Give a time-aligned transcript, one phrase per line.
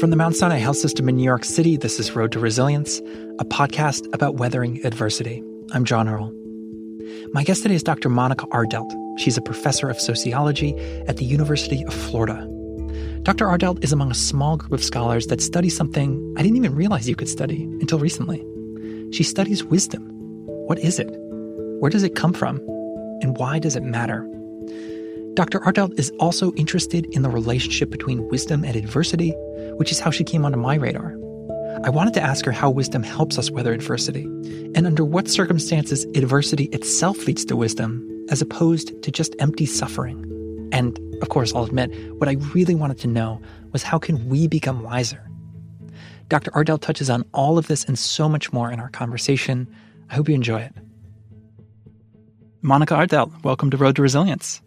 [0.00, 3.00] From the Mount Sinai Health System in New York City, this is Road to Resilience,
[3.38, 5.44] a podcast about weathering adversity.
[5.72, 6.32] I'm John Earl.
[7.34, 8.08] My guest today is Dr.
[8.08, 8.90] Monika Ardelt.
[9.18, 10.74] She's a professor of sociology
[11.06, 12.48] at the University of Florida.
[13.24, 13.44] Dr.
[13.44, 17.06] Ardelt is among a small group of scholars that study something I didn't even realize
[17.06, 18.42] you could study until recently.
[19.12, 20.00] She studies wisdom.
[20.46, 21.10] What is it?
[21.80, 22.56] Where does it come from?
[23.20, 24.26] And why does it matter?
[25.40, 25.60] Dr.
[25.60, 29.30] Ardelt is also interested in the relationship between wisdom and adversity,
[29.78, 31.16] which is how she came onto my radar.
[31.82, 34.24] I wanted to ask her how wisdom helps us weather adversity,
[34.74, 40.18] and under what circumstances adversity itself leads to wisdom, as opposed to just empty suffering.
[40.72, 43.40] And, of course, I'll admit, what I really wanted to know
[43.72, 45.26] was how can we become wiser?
[46.28, 46.50] Dr.
[46.50, 49.74] Ardelt touches on all of this and so much more in our conversation.
[50.10, 50.74] I hope you enjoy it.
[52.62, 54.60] Monika Ardelt, welcome to Road to Resilience.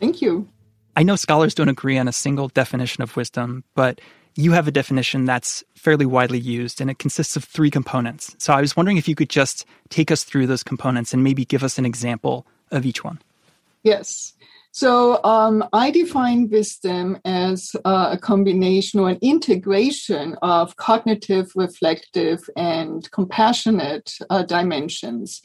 [0.00, 0.48] Thank you.
[0.96, 4.00] I know scholars don't agree on a single definition of wisdom, but
[4.36, 8.34] you have a definition that's fairly widely used and it consists of three components.
[8.38, 11.44] So I was wondering if you could just take us through those components and maybe
[11.44, 13.20] give us an example of each one.
[13.82, 14.34] Yes.
[14.72, 22.48] So um, I define wisdom as uh, a combination or an integration of cognitive, reflective,
[22.56, 25.42] and compassionate uh, dimensions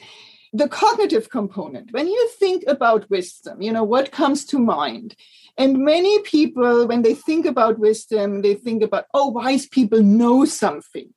[0.55, 1.91] the cognitive component.
[1.91, 5.15] When you think about wisdom you know what comes to mind?
[5.57, 10.45] And many people when they think about wisdom they think about oh wise people know
[10.45, 11.13] something.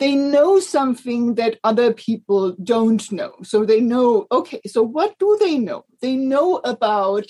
[0.00, 3.34] They know something that other people don't know.
[3.42, 5.84] So they know okay so what do they know?
[6.02, 7.26] They know about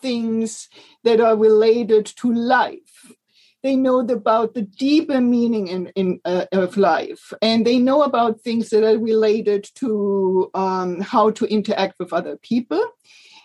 [0.00, 0.68] things
[1.02, 3.12] that are related to life
[3.64, 7.32] they know about the deeper meaning in, in uh, of life.
[7.40, 12.36] And they know about things that are related to um, how to interact with other
[12.36, 12.84] people.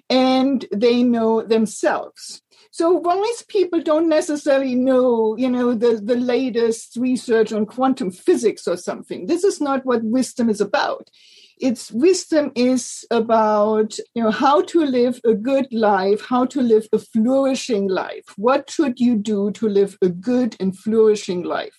[0.09, 2.41] And they know themselves.
[2.71, 8.67] So wise people don't necessarily know you know the, the latest research on quantum physics
[8.67, 9.25] or something.
[9.25, 11.09] This is not what wisdom is about
[11.59, 16.87] its wisdom is about you know how to live a good life how to live
[16.93, 21.77] a flourishing life what should you do to live a good and flourishing life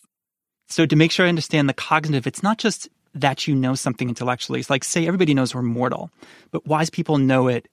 [0.68, 4.08] so to make sure i understand the cognitive it's not just that you know something
[4.08, 6.10] intellectually it's like say everybody knows we're mortal
[6.50, 7.68] but wise people know it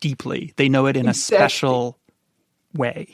[0.00, 1.36] deeply they know it in exactly.
[1.36, 1.98] a special
[2.74, 3.08] way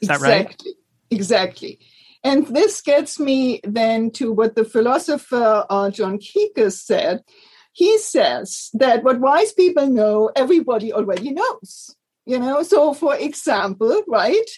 [0.00, 0.28] is exactly.
[0.28, 0.72] that right exactly
[1.10, 1.78] Exactly.
[2.22, 7.22] and this gets me then to what the philosopher uh, John Kekes said
[7.78, 11.94] he says that what wise people know, everybody already knows.
[12.26, 14.50] You know, so for example, right,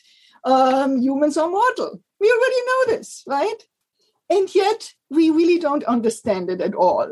[0.44, 2.00] um, humans are mortal.
[2.18, 3.62] We already know this, right?
[4.30, 7.08] And yet we really don't understand it at all.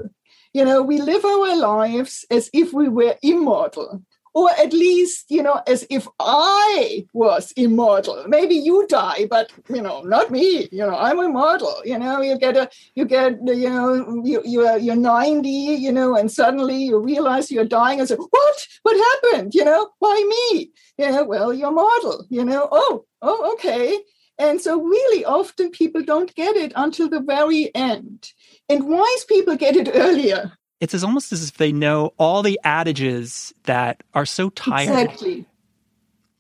[0.55, 4.03] You know, we live our lives as if we were immortal
[4.39, 8.25] or at least you know as if i was immortal.
[8.29, 10.69] Maybe you die but you know not me.
[10.71, 11.75] You know i'm immortal.
[11.85, 13.33] You know you get a you get
[13.65, 13.89] you know
[14.25, 18.59] you, you're you're 90 you know and suddenly you realize you're dying and say what?
[18.83, 19.55] What happened?
[19.55, 20.71] You know why me?
[20.99, 22.25] You know well you're mortal.
[22.29, 23.99] You know oh oh okay.
[24.41, 28.31] And so really often people don't get it until the very end.
[28.69, 32.59] And wise people get it earlier it's as almost as if they know all the
[32.65, 34.89] adages that are so tired.
[34.89, 35.47] Exactly.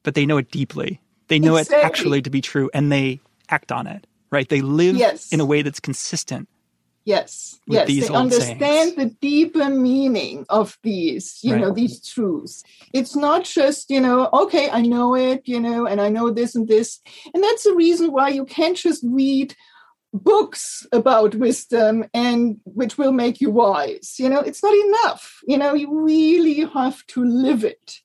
[0.02, 1.00] But they know it deeply.
[1.28, 1.82] They know exactly.
[1.82, 4.48] it actually to be true and they act on it, right?
[4.48, 5.32] They live yes.
[5.32, 6.48] in a way that's consistent.
[7.04, 7.58] Yes.
[7.66, 7.88] yes.
[7.88, 8.96] they understand sayings.
[8.96, 11.60] the deeper meaning of these, you right.
[11.62, 12.62] know, these truths.
[12.92, 16.54] It's not just, you know, okay, I know it, you know, and I know this
[16.54, 17.00] and this.
[17.32, 19.56] And that's the reason why you can't just read
[20.12, 24.14] books about wisdom and which will make you wise.
[24.18, 25.40] You know it's not enough.
[25.46, 28.00] You know you really have to live it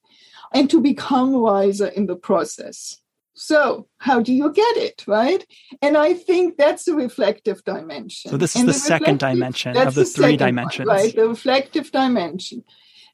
[0.53, 2.99] and to become wiser in the process.
[3.35, 5.45] So how do you get it right?
[5.81, 8.31] And i think that's the reflective dimension.
[8.31, 11.15] So this is the, the second dimension of the, the three dimensions one, right?
[11.15, 12.63] the reflective dimension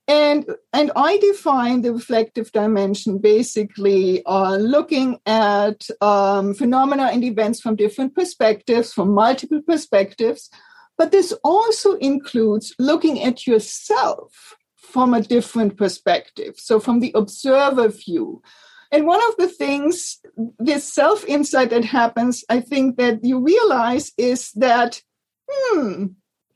[0.10, 7.62] and and i define the reflective dimension basically uh, looking at um, phenomena and events
[7.62, 10.50] from different perspectives from multiple perspectives.
[10.98, 16.56] But this also includes looking at yourself from a different perspective.
[16.58, 18.42] So from the observer view.
[18.92, 20.20] And one of the things
[20.58, 25.02] this self insight that happens i think that you realize is that
[25.50, 26.08] hmm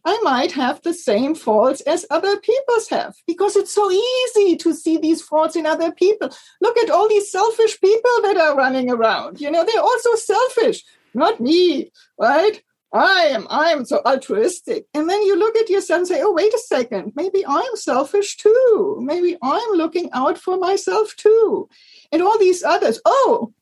[0.05, 4.73] I might have the same faults as other people's have because it's so easy to
[4.73, 6.29] see these faults in other people.
[6.61, 9.39] Look at all these selfish people that are running around.
[9.39, 10.83] You know, they're also selfish,
[11.13, 12.61] not me, right?
[12.93, 14.85] I am, I am so altruistic.
[14.93, 18.37] And then you look at yourself and say, oh, wait a second, maybe I'm selfish
[18.37, 18.99] too.
[19.01, 21.69] Maybe I'm looking out for myself too.
[22.11, 23.53] And all these others, oh,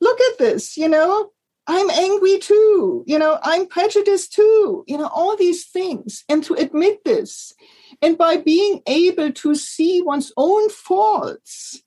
[0.00, 1.30] look at this, you know,
[1.66, 3.04] I'm angry too.
[3.06, 4.84] You know, I'm prejudiced too.
[4.86, 6.24] You know, all these things.
[6.28, 7.54] And to admit this,
[8.02, 11.82] and by being able to see one's own faults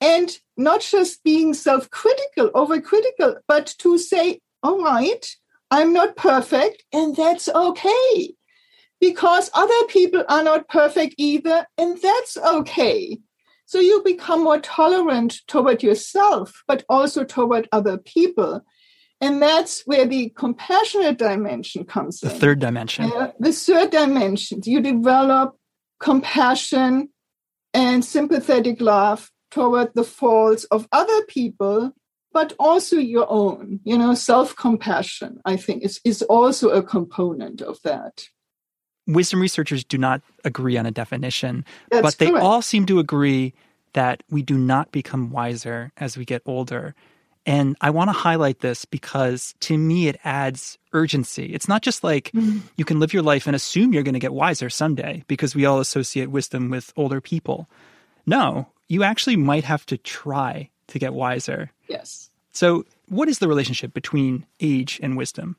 [0.00, 5.26] and not just being self critical, overcritical, but to say, all right,
[5.70, 8.34] I'm not perfect, and that's okay.
[9.00, 13.18] Because other people are not perfect either, and that's okay.
[13.66, 18.64] So you become more tolerant toward yourself, but also toward other people.
[19.20, 22.34] And that's where the compassionate dimension comes the in.
[22.34, 23.12] The third dimension.
[23.12, 25.56] Uh, the third dimension, you develop
[26.00, 27.08] compassion
[27.72, 31.92] and sympathetic love toward the faults of other people,
[32.32, 33.80] but also your own.
[33.84, 38.28] You know, self compassion, I think, is, is also a component of that.
[39.06, 42.44] Wisdom researchers do not agree on a definition, That's but they correct.
[42.44, 43.54] all seem to agree
[43.92, 46.94] that we do not become wiser as we get older.
[47.46, 51.54] And I want to highlight this because to me, it adds urgency.
[51.54, 52.58] It's not just like mm-hmm.
[52.76, 55.64] you can live your life and assume you're going to get wiser someday because we
[55.64, 57.68] all associate wisdom with older people.
[58.26, 61.70] No, you actually might have to try to get wiser.
[61.88, 62.30] Yes.
[62.50, 65.56] So, what is the relationship between age and wisdom?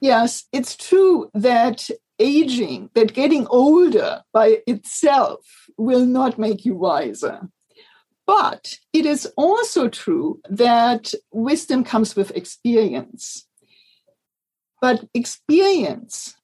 [0.00, 1.88] Yes, it's true that
[2.18, 7.48] aging, that getting older by itself will not make you wiser.
[8.26, 13.46] But it is also true that wisdom comes with experience.
[14.80, 16.34] But experience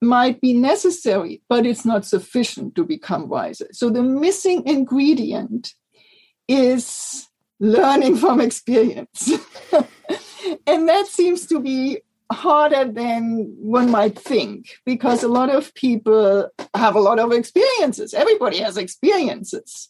[0.00, 3.68] might be necessary, but it's not sufficient to become wiser.
[3.72, 5.74] So the missing ingredient
[6.46, 7.28] is
[7.60, 9.32] learning from experience.
[10.66, 12.00] and that seems to be
[12.30, 18.14] harder than one might think because a lot of people have a lot of experiences.
[18.14, 19.88] Everybody has experiences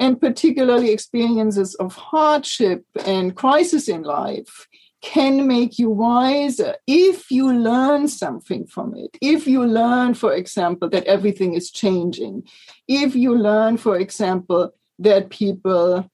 [0.00, 4.66] and particularly experiences of hardship and crisis in life
[5.02, 9.16] can make you wiser if you learn something from it.
[9.20, 12.44] If you learn, for example, that everything is changing.
[12.88, 16.10] If you learn, for example, that people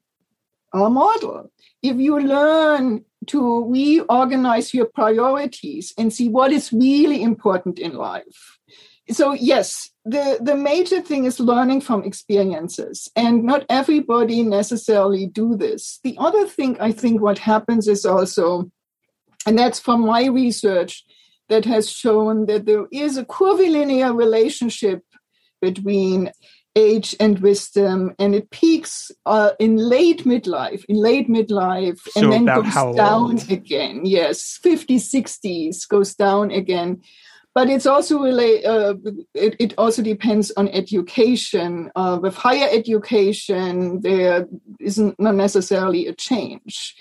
[0.73, 1.50] are mortal.
[1.83, 8.59] If you learn to reorganize your priorities and see what is really important in life.
[9.11, 15.56] So, yes, the, the major thing is learning from experiences, and not everybody necessarily do
[15.56, 16.00] this.
[16.03, 18.70] The other thing I think what happens is also,
[19.47, 21.05] and that's from my research
[21.49, 25.03] that has shown that there is a curvilinear relationship
[25.61, 26.32] between
[26.76, 32.32] age and wisdom and it peaks uh, in late midlife in late midlife so and
[32.32, 34.02] then goes down again.
[34.05, 37.00] Yes 50s 60s goes down again
[37.56, 38.94] but it's also uh,
[39.35, 44.47] it, it, also depends on education uh, with higher education there
[44.79, 46.94] isn't not necessarily a change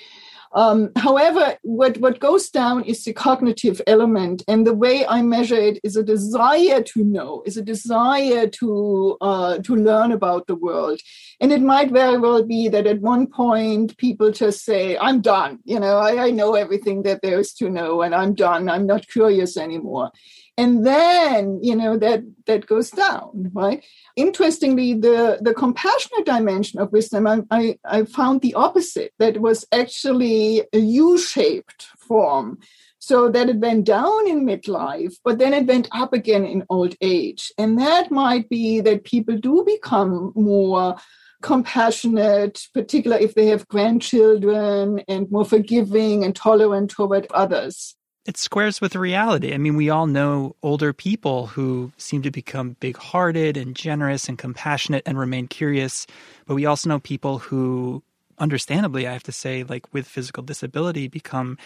[0.55, 5.57] um, however, what, what goes down is the cognitive element, and the way I measure
[5.57, 10.55] it is a desire to know, is a desire to uh, to learn about the
[10.55, 11.01] world.
[11.41, 15.59] And it might very well be that at one point people just say, "I'm done,"
[15.65, 18.69] you know, I, I know everything that there is to know, and I'm done.
[18.69, 20.11] I'm not curious anymore
[20.57, 23.83] and then you know that that goes down right?
[24.15, 29.13] Interestingly the the compassionate dimension of wisdom I, I, I found the opposite.
[29.19, 32.59] That was actually a u-shaped form.
[32.97, 36.95] So that it went down in midlife but then it went up again in old
[37.01, 37.51] age.
[37.57, 40.95] And that might be that people do become more
[41.41, 48.81] compassionate particularly if they have grandchildren and more forgiving and tolerant toward others it squares
[48.81, 49.53] with reality.
[49.53, 54.27] I mean, we all know older people who seem to become big hearted and generous
[54.27, 56.07] and compassionate and remain curious.
[56.47, 58.01] But we also know people who,
[58.39, 61.57] understandably, I have to say, like with physical disability, become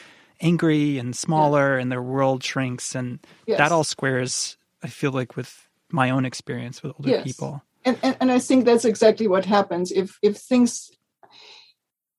[0.42, 1.82] angry and smaller yeah.
[1.82, 2.94] and their world shrinks.
[2.94, 3.58] And yes.
[3.58, 7.24] that all squares, I feel like, with my own experience with older yes.
[7.24, 7.63] people.
[7.86, 10.92] And, and, and I think that's exactly what happens if, if things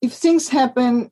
[0.00, 1.10] if things happen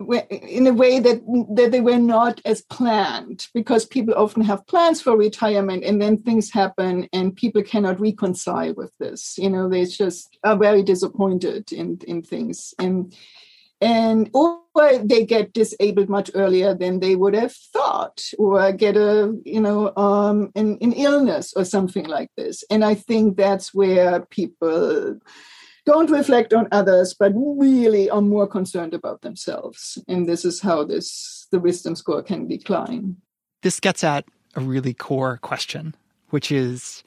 [0.00, 1.24] in a way that
[1.54, 6.20] that they were not as planned because people often have plans for retirement and then
[6.20, 11.72] things happen and people cannot reconcile with this you know they just are very disappointed
[11.72, 12.74] in in things.
[12.78, 13.14] And
[13.80, 14.60] and or
[15.02, 19.94] they get disabled much earlier than they would have thought or get a you know
[19.96, 22.64] um an, an illness or something like this.
[22.70, 25.18] And i think that's where people
[25.86, 29.98] don't reflect on others, but really are more concerned about themselves.
[30.08, 33.16] And this is how this the wisdom score can decline.
[33.62, 34.24] This gets at
[34.54, 35.94] a really core question,
[36.30, 37.02] which is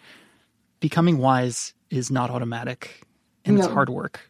[0.80, 3.02] becoming wise is not automatic
[3.46, 3.64] and no.
[3.64, 4.30] it's hard work.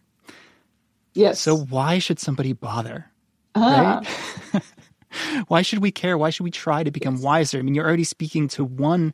[1.13, 1.39] Yes.
[1.39, 3.11] So why should somebody bother?
[3.55, 4.01] ah.
[4.53, 4.63] right?
[5.47, 6.17] Why should we care?
[6.17, 7.23] Why should we try to become yes.
[7.23, 7.59] wiser?
[7.59, 9.13] I mean, you're already speaking to one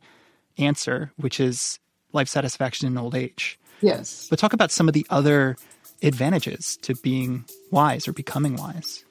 [0.58, 1.78] answer, which is
[2.12, 3.58] life satisfaction in old age.
[3.80, 4.26] Yes.
[4.30, 5.56] But talk about some of the other
[6.02, 9.04] advantages to being wise or becoming wise.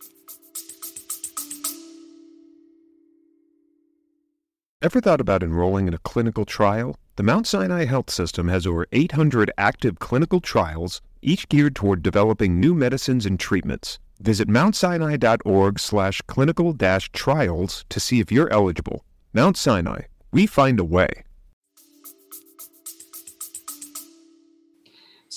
[4.81, 6.97] Ever thought about enrolling in a clinical trial?
[7.15, 12.59] The Mount Sinai Health System has over 800 active clinical trials, each geared toward developing
[12.59, 13.97] new medicines and treatments.
[14.19, 19.05] Visit mountsinai.org slash clinical dash trials to see if you're eligible.
[19.31, 20.01] Mount Sinai,
[20.31, 21.23] we find a way.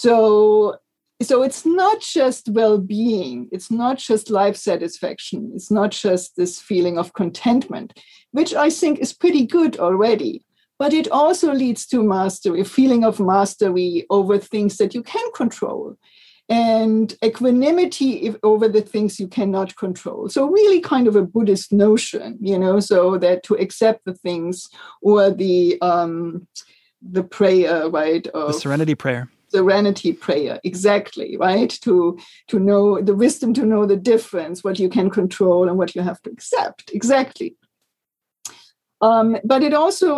[0.07, 0.77] So
[1.23, 3.49] so it's not just well-being.
[3.51, 5.51] It's not just life satisfaction.
[5.55, 7.99] It's not just this feeling of contentment
[8.33, 10.45] which i think is pretty good already.
[10.79, 15.27] But it also leads to mastery a feeling of mastery over things that you can
[15.35, 15.97] control
[16.51, 20.29] and equanimity over the things you cannot control.
[20.29, 24.69] So really kind of a buddhist notion you know so that to accept the things
[25.01, 26.47] or the um
[27.19, 31.73] the prayer right of, the serenity prayer serenity prayer exactly right?
[31.83, 35.95] To to know the wisdom to know the difference what you can control and what
[35.95, 37.57] you have to accept exactly.
[39.03, 40.09] Um, but it also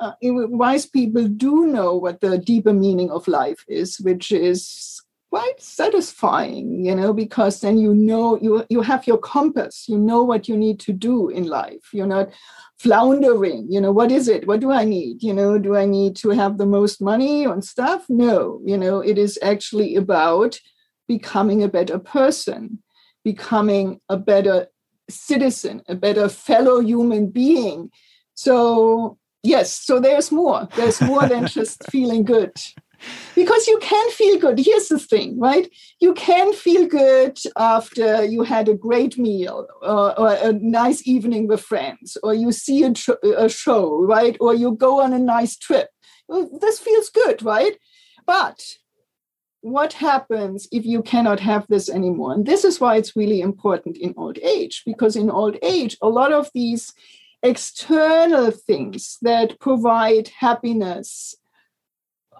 [0.00, 5.60] uh, wise people do know what the deeper meaning of life is which is quite
[5.62, 9.88] satisfying you know because then you know you you have your compass.
[9.88, 11.84] You know what you need to do in life.
[11.92, 12.30] You're not
[12.78, 14.46] floundering you know what is it?
[14.48, 15.22] What do i need?
[15.22, 18.04] You know do i need to have the most money and stuff?
[18.08, 20.58] No you know it is actually about
[21.06, 22.82] becoming a better person
[23.22, 24.66] becoming a better
[25.08, 27.90] citizen a better fellow human being.
[28.34, 30.68] So yes so there's more.
[30.76, 32.52] There's more than just feeling good
[33.34, 34.58] because you can feel good.
[34.58, 35.70] Here's the thing, right?
[36.00, 41.46] You can feel good after you had a great meal or, or a nice evening
[41.46, 44.36] with friends, or you see a, tr- a show, right?
[44.40, 45.88] Or you go on a nice trip.
[46.60, 47.76] this feels good, right?
[48.26, 48.60] But
[49.62, 52.32] what happens if you cannot have this anymore?
[52.32, 56.08] And this is why it's really important in old age, because in old age, a
[56.08, 56.92] lot of these
[57.42, 61.34] external things that provide happiness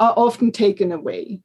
[0.00, 1.42] are often taken away.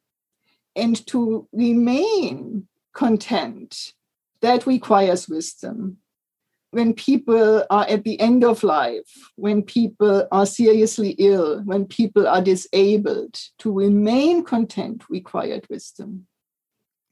[0.75, 3.93] And to remain content,
[4.41, 5.97] that requires wisdom.
[6.71, 12.27] When people are at the end of life, when people are seriously ill, when people
[12.27, 16.27] are disabled, to remain content required wisdom.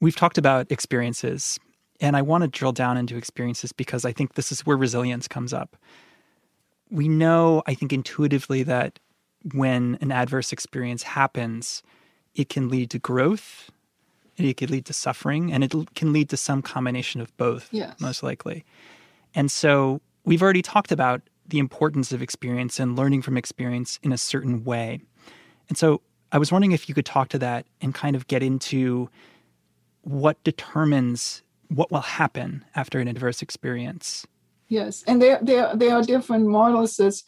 [0.02, 1.58] We've talked about experiences,
[1.98, 5.28] and I want to drill down into experiences because I think this is where resilience
[5.28, 5.76] comes up.
[6.90, 8.98] We know, I think intuitively, that
[9.52, 11.82] when an adverse experience happens,
[12.34, 13.70] it can lead to growth,
[14.36, 18.00] it can lead to suffering, and it can lead to some combination of both, yes.
[18.00, 18.64] most likely.
[19.34, 24.12] And so we've already talked about the importance of experience and learning from experience in
[24.12, 25.00] a certain way.
[25.68, 26.00] And so
[26.32, 29.10] I was wondering if you could talk to that and kind of get into
[30.02, 34.26] what determines what will happen after an adverse experience.
[34.68, 36.96] Yes, and there there there are different models.
[36.96, 37.24] There's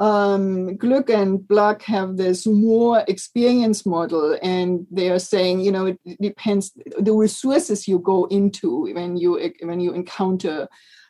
[0.00, 5.86] um, Glueck and Bluck have this more experience model, and they are saying, you know,
[5.86, 10.68] it depends the resources you go into when you when you encounter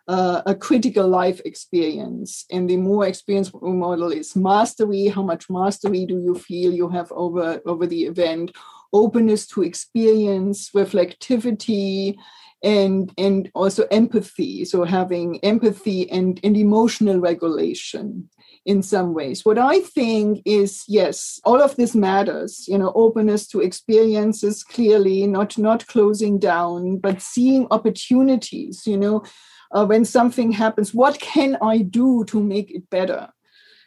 [0.09, 2.45] uh, a critical life experience.
[2.51, 5.07] And the more experience model is mastery.
[5.07, 8.51] How much mastery do you feel you have over over the event?
[8.93, 12.17] Openness to experience, reflectivity,
[12.63, 18.29] and and also empathy so having empathy and, and emotional regulation
[18.67, 19.45] in some ways.
[19.45, 22.67] What I think is yes, all of this matters.
[22.69, 28.87] You know, openness to experiences clearly, not not closing down, but seeing opportunities.
[28.87, 29.25] You know,
[29.73, 33.29] uh, when something happens, what can I do to make it better?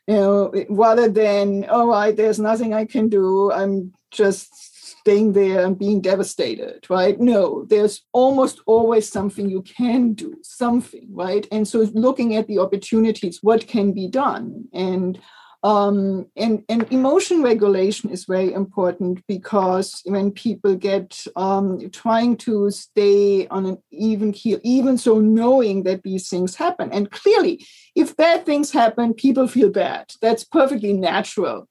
[0.07, 3.51] You know, rather than oh, I, there's nothing I can do.
[3.51, 4.72] I'm just
[5.03, 7.19] staying there and being devastated, right?
[7.19, 11.45] No, there's almost always something you can do, something, right?
[11.51, 14.65] And so looking at the opportunities, what can be done?
[14.71, 15.19] And
[15.61, 22.69] um, and, and emotion regulation is very important because when people get um, trying to
[22.69, 26.91] stay on an even keel, even so knowing that these things happen.
[26.91, 30.11] And clearly, if bad things happen, people feel bad.
[30.21, 31.69] That's perfectly natural.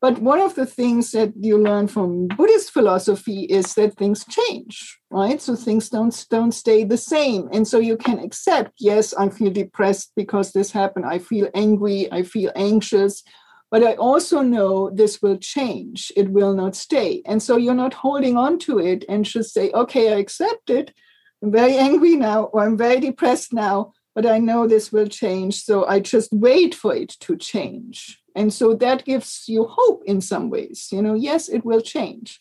[0.00, 4.98] But one of the things that you learn from Buddhist philosophy is that things change,
[5.10, 5.40] right?
[5.40, 8.72] So things don't don't stay the same, and so you can accept.
[8.78, 11.06] Yes, I feel depressed because this happened.
[11.06, 12.12] I feel angry.
[12.12, 13.22] I feel anxious.
[13.70, 16.12] But I also know this will change.
[16.16, 17.22] It will not stay.
[17.26, 20.94] And so you're not holding on to it and just say, okay, I accept it.
[21.42, 25.62] I'm very angry now, or I'm very depressed now, but I know this will change.
[25.62, 28.22] So I just wait for it to change.
[28.36, 30.88] And so that gives you hope in some ways.
[30.92, 32.38] You know, yes, it will change.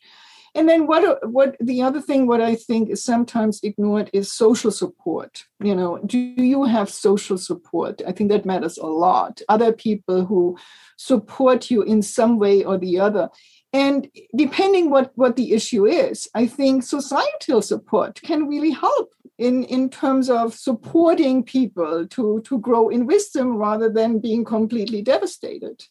[0.53, 4.71] And then what what the other thing what I think is sometimes ignored is social
[4.71, 5.45] support.
[5.59, 8.01] You know, do you have social support?
[8.07, 9.41] I think that matters a lot.
[9.49, 10.57] Other people who
[10.97, 13.29] support you in some way or the other.
[13.73, 19.63] And depending what, what the issue is, I think societal support can really help in,
[19.65, 25.83] in terms of supporting people to, to grow in wisdom rather than being completely devastated.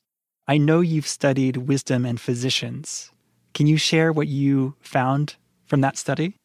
[0.46, 3.10] I know you've studied wisdom and physicians.
[3.54, 5.36] Can you share what you found
[5.66, 6.36] from that study?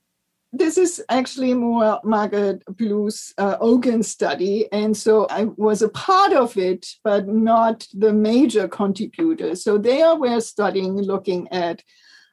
[0.52, 4.68] This is actually more Margaret Plews uh, Ogan study.
[4.72, 9.56] And so I was a part of it, but not the major contributor.
[9.56, 11.84] So they were studying, looking at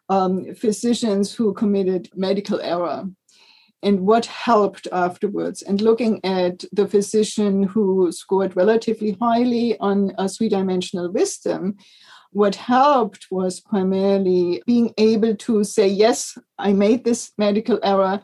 [0.08, 3.04] um, physicians who committed medical error
[3.86, 10.28] and what helped afterwards, and looking at the physician who scored relatively highly on a
[10.28, 11.76] three dimensional wisdom
[12.36, 18.20] what helped was primarily being able to say, yes, I made this medical error.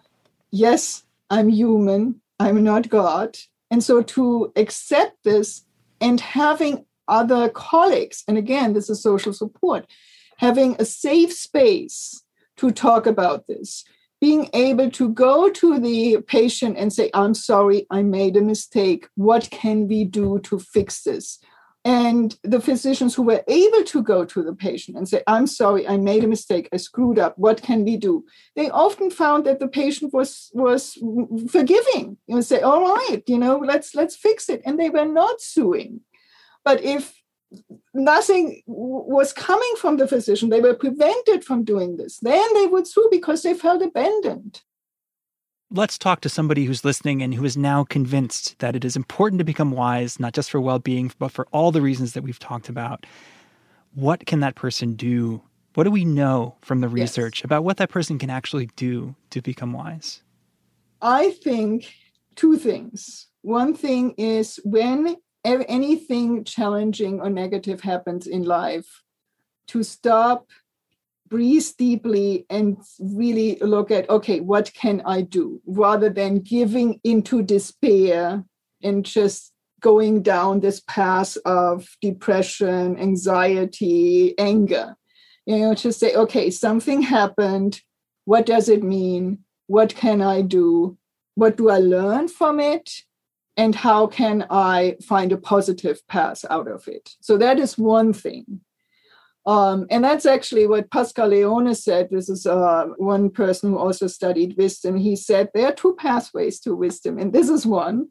[0.50, 2.21] Yes, I'm human.
[2.38, 3.38] I'm not God.
[3.71, 5.64] And so to accept this
[5.99, 9.87] and having other colleagues, and again, this is social support,
[10.37, 12.23] having a safe space
[12.59, 13.83] to talk about this,
[14.22, 19.08] being able to go to the patient and say, I'm sorry, I made a mistake.
[19.16, 21.40] What can we do to fix this?
[21.84, 25.88] And the physicians who were able to go to the patient and say, I'm sorry,
[25.88, 28.24] I made a mistake, I screwed up, what can we do?
[28.54, 30.96] They often found that the patient was was
[31.50, 32.16] forgiving.
[32.28, 34.62] You say, all right, you know, let's let's fix it.
[34.64, 36.02] And they were not suing.
[36.64, 37.21] But if
[37.94, 42.87] nothing was coming from the physician, they were prevented from doing this, then they would
[42.87, 44.62] sue because they felt abandoned
[45.73, 49.38] let's talk to somebody who's listening and who is now convinced that it is important
[49.38, 52.38] to become wise, not just for well being, but for all the reasons that we've
[52.38, 53.07] talked about.
[53.94, 55.42] What can that person do?
[55.74, 57.44] What do we know from the research yes.
[57.44, 60.22] about what that person can actually do to become wise?
[61.00, 61.92] I think
[62.37, 63.29] two things.
[63.40, 69.02] One thing is when anything challenging or negative happens in life,
[69.68, 70.46] to stop
[71.33, 75.62] breathe deeply and really look at okay what can i do?
[75.66, 78.44] Rather than giving into despair
[78.83, 79.50] and just
[79.81, 84.94] going down this path of depression anxiety anger.
[85.46, 87.81] You know to say okay something happened.
[88.26, 89.38] What does it mean?
[89.68, 90.98] What can i do?
[91.35, 92.90] What do i learn from it
[93.56, 98.12] and how can i find a positive path out of it so that is one
[98.12, 98.60] thing
[99.44, 102.08] um, and that's actually what Pascual-Leone said.
[102.10, 104.96] This is uh, one person who also studied wisdom.
[104.96, 108.08] He said there are two pathways to wisdom, and this is one.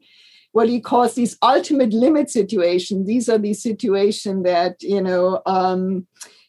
[0.52, 3.06] What he calls these ultimate limit situations.
[3.06, 6.06] These are the situations that you know, um,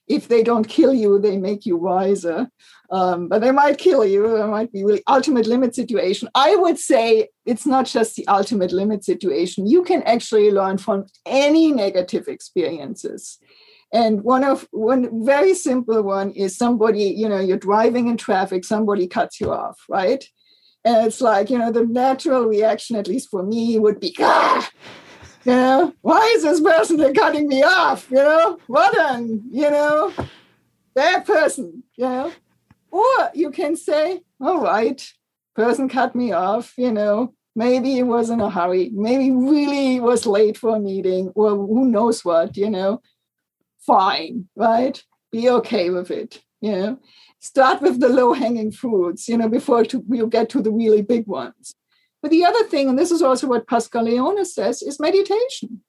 [0.08, 2.48] if they don't kill you, they make you wiser.
[2.92, 4.36] Um, but they might kill you.
[4.36, 6.30] It might be really ultimate limit situation.
[6.36, 9.66] I would say it's not just the ultimate limit situation.
[9.66, 13.40] You can actually learn from any negative experiences
[13.94, 18.66] and one of one very simple one is somebody, you know, you're driving in traffic,
[18.66, 20.26] somebody cuts you off, right?
[20.84, 24.68] And it's like, you know, the natural reaction, at least for me, would be, ah,
[25.46, 28.10] you know, why is this person cutting me off?
[28.10, 30.14] You know, what an, you know,
[30.94, 32.32] bad person, you know.
[32.92, 35.12] Or you can say, all right,
[35.56, 40.26] person cut me off, you know, maybe he was in a hurry, maybe really was
[40.26, 43.02] late for a meeting, or who knows what, you know
[43.86, 45.04] fine, right?
[45.32, 46.42] Be okay with it.
[46.62, 47.00] You know,
[47.40, 51.02] start with the low hanging fruits, you know, before to, you get to the really
[51.02, 51.76] big ones.
[52.24, 55.82] But the other thing, and this is also what Pascual-Leone says, is meditation.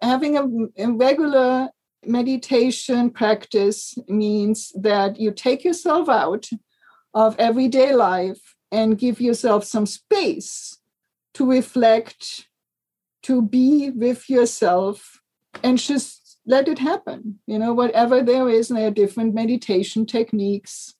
[0.00, 1.68] Having a, a regular
[2.06, 6.48] meditation practice means that you take yourself out
[7.12, 10.78] of everyday life and give yourself some space
[11.34, 12.48] to reflect,
[13.22, 15.20] to be with yourself,
[15.62, 17.40] and just let it happen.
[17.46, 20.94] You know, whatever there is, and there are different meditation techniques,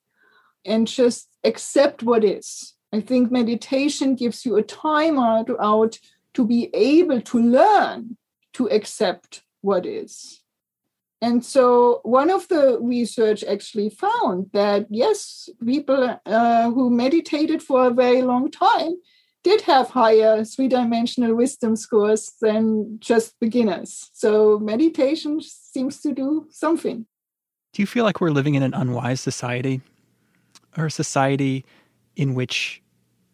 [0.65, 2.74] and just accept what is.
[2.95, 5.99] I think meditation gives you a time out,
[6.35, 8.17] to be able to learn
[8.53, 10.41] to accept what is.
[11.21, 17.87] And so, one of the research actually found that yes, people uh, who meditated for
[17.87, 18.95] a very long time
[19.43, 24.11] did have higher three dimensional wisdom scores than just beginners.
[24.13, 27.07] So meditation seems to do something.
[27.73, 29.83] Do you feel like we're living in an unwise society
[30.77, 31.65] or a society
[32.17, 32.81] in which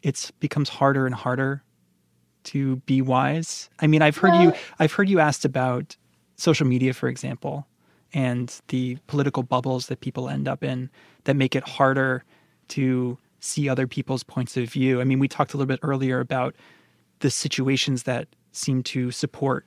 [0.02, 1.62] it's becomes harder and harder
[2.44, 3.68] to be wise?
[3.80, 5.96] I mean, I've heard you I've heard you asked about
[6.36, 7.66] social media, for example,
[8.12, 10.90] and the political bubbles that people end up in
[11.24, 12.24] that make it harder
[12.68, 15.00] to see other people's points of view.
[15.00, 16.54] I mean, we talked a little bit earlier about
[17.20, 19.64] the situations that seem to support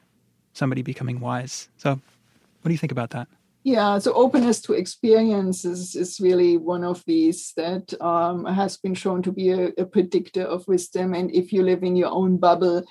[0.54, 1.69] somebody becoming wise.
[1.78, 3.28] So, what do you think about that?
[3.65, 8.93] Yeah, so openness to experience is, is really one of these that um, has been
[8.93, 11.13] shown to be a, a predictor of wisdom.
[11.13, 12.84] And if you live in your own bubble,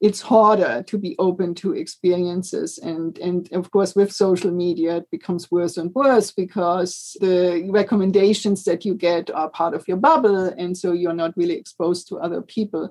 [0.00, 2.78] it's harder to be open to experiences.
[2.78, 8.64] And and of course with social media it becomes worse and worse because the recommendations
[8.64, 10.48] that you get are part of your bubble.
[10.48, 12.90] And so you're not really exposed to other people.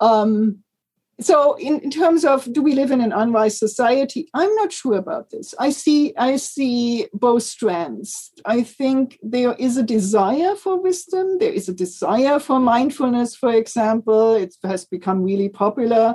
[0.00, 0.62] Um,
[1.20, 4.28] so in, in, terms of do we live in an unwise society?
[4.34, 5.52] I'm not sure about this.
[5.58, 8.30] I see i see both strands.
[8.44, 11.38] I think there is a desire for wisdom.
[11.38, 14.34] There is a desire for mindfulness for example.
[14.34, 16.14] It has become really popular.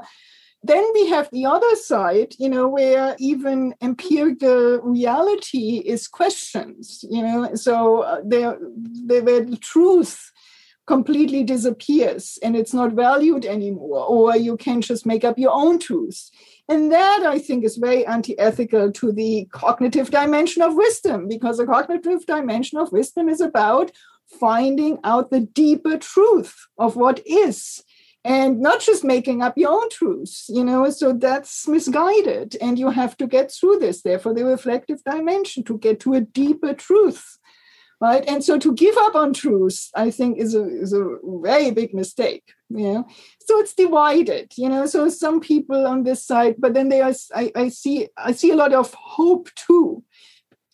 [0.66, 7.22] Then we have the other side you know where even empirical reality is questioned you
[7.22, 7.56] know.
[7.56, 10.32] So uh, there where the truth
[10.86, 15.80] completely disappears and it's not valued anymore, or you can just make up your own
[15.80, 16.32] truths.
[16.70, 21.58] And that I think is very anti ethical to the cognitive dimension of wisdom, because
[21.58, 23.92] the cognitive dimension of wisdom is about
[24.40, 27.84] finding out the deeper truth of what is
[28.26, 32.90] and not just making up your own truths you know so that's misguided and you
[32.90, 37.38] have to get through this therefore the reflective dimension to get to a deeper truth
[38.04, 38.24] right?
[38.28, 41.06] And so to give up on truth i think is a, is a
[41.48, 43.08] very big mistake you know?
[43.46, 44.86] So it's divided you know?
[44.86, 48.52] So some people on this side but then they are i, I see i see
[48.52, 50.04] a lot of hope too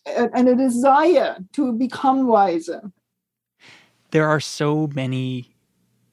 [0.06, 2.90] and a desire to become wiser.
[4.12, 5.54] There are so many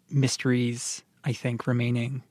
[0.10, 2.24] mysteries i think remaining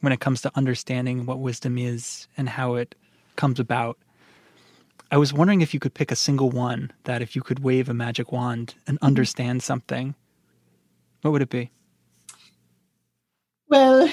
[0.00, 2.94] when it comes to understanding what wisdom is and how it
[3.34, 3.98] comes about
[5.10, 7.88] I was wondering if you could pick a single one that if you could wave
[7.88, 9.06] a magic wand and mm-hmm.
[9.06, 10.14] understand something,
[11.22, 11.70] what would it be?
[13.68, 14.10] Well,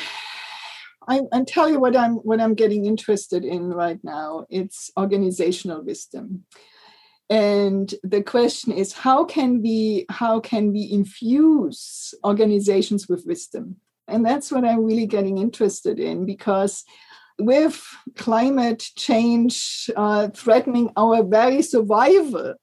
[1.07, 4.45] I, I tell you what I'm what I'm getting interested in right now.
[4.49, 6.45] It's organizational wisdom.
[7.29, 13.77] And the question is how can we how can we infuse organizations with wisdom?
[14.07, 16.83] And that's what I'm really getting interested in because
[17.39, 17.83] with
[18.15, 22.55] climate change uh, threatening our very survival,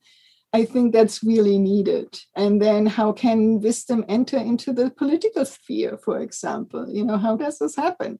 [0.52, 2.18] I think that's really needed.
[2.34, 6.88] And then how can wisdom enter into the political sphere, for example?
[6.88, 8.18] You know, how does this happen?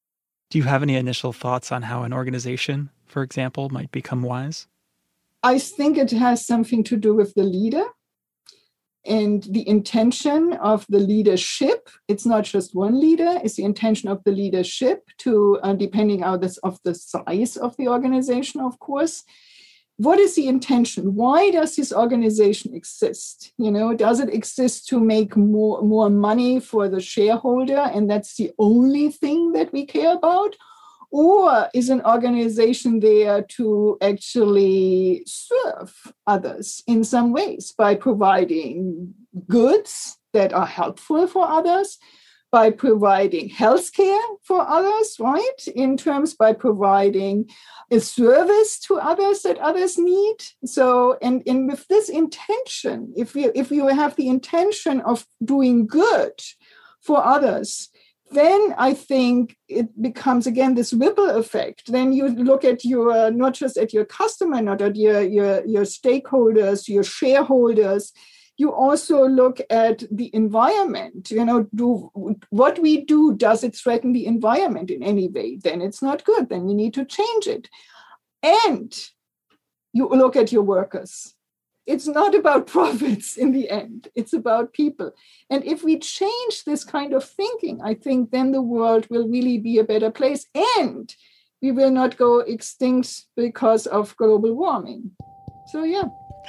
[0.51, 4.67] Do you have any initial thoughts on how an organization, for example, might become wise?
[5.43, 7.85] I think it has something to do with the leader
[9.07, 14.23] and the intention of the leadership it's not just one leader it's the intention of
[14.25, 19.25] the leadership to uh, depending on this of the size of the organization of course.
[20.01, 21.17] What is the intention?
[21.17, 23.53] Why does this organization exist?
[23.59, 28.37] You know does it exist to make more more money for the shareholder and that's
[28.37, 30.55] the only thing that we care about
[31.11, 39.15] or is an organization there to actually serve others in some ways by providing
[39.47, 41.99] goods that are helpful for others
[42.51, 45.61] by providing healthcare for others right?
[45.75, 47.49] In terms by providing
[47.91, 50.37] a service to others that others need.
[50.65, 55.87] So and, and with this intention if you if you have the intention of doing
[55.87, 56.41] good
[57.03, 57.91] for others
[58.31, 61.91] then I think it becomes again this ripple effect.
[61.91, 65.85] Then you look at your not just at your customer, not at your your, your
[65.85, 68.13] stakeholders, your shareholders.
[68.57, 71.31] You also look at the environment.
[71.31, 72.11] You know, do
[72.51, 75.59] what we do does it threaten the environment in any way?
[75.63, 76.49] Then it's not good.
[76.49, 77.69] Then you need to change it.
[78.43, 78.93] And
[79.93, 81.35] you look at your workers
[81.89, 85.11] it's not about profits in the end it's about people.
[85.51, 89.59] And if we change this kind of thinking i think then the world will really
[89.59, 90.47] be a better place
[90.79, 91.15] and
[91.63, 95.11] we will not go extinct because of global warming.
[95.73, 96.05] So yeah.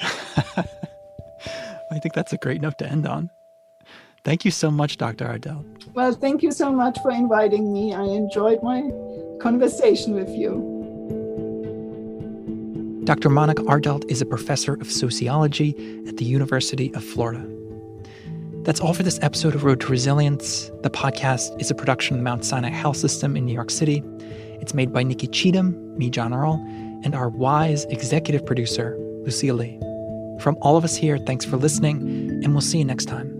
[1.90, 3.28] I think that's a great note to end on.
[4.24, 7.94] Thank you so much dr ardelt well thank you so much for inviting me.
[7.94, 8.80] I enjoyed my
[9.40, 10.69] conversation with you
[13.10, 13.28] Dr.
[13.28, 15.70] Monika Ardelt is a professor of sociology
[16.06, 17.44] at the University of Florida.
[18.62, 20.70] That's all for this episode of Road to Resilience.
[20.82, 24.04] The podcast is a production of the Mount Sinai Health System in New York City.
[24.60, 26.64] It's made by Nikki Cheatham, me, John Earl,
[27.02, 29.76] and our wise executive producer, Lucia Lee.
[30.40, 31.98] From all of us here, thanks for listening,
[32.44, 33.39] and we'll see you next time.